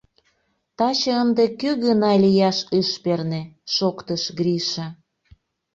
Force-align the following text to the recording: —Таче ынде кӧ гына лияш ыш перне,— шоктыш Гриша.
—Таче 0.77 1.11
ынде 1.23 1.45
кӧ 1.59 1.69
гына 1.85 2.11
лияш 2.23 2.57
ыш 2.79 2.89
перне,— 3.03 3.41
шоктыш 3.75 4.23
Гриша. 4.37 4.87